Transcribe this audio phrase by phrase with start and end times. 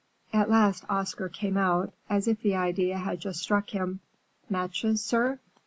[0.33, 3.99] At last Oscar came out, as if the idea had just struck him,
[4.49, 5.37] "Matches, sir?"